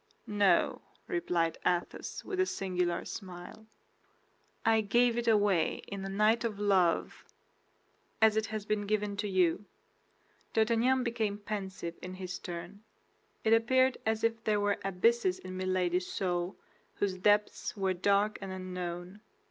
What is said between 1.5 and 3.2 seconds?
Athos, with a singular